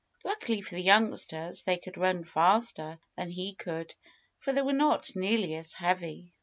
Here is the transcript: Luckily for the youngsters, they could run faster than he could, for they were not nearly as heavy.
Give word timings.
Luckily 0.23 0.63
for 0.63 0.73
the 0.73 0.81
youngsters, 0.81 1.61
they 1.61 1.77
could 1.77 1.95
run 1.95 2.23
faster 2.23 2.97
than 3.15 3.29
he 3.29 3.53
could, 3.53 3.93
for 4.39 4.51
they 4.51 4.63
were 4.63 4.73
not 4.73 5.15
nearly 5.15 5.53
as 5.53 5.73
heavy. 5.73 6.33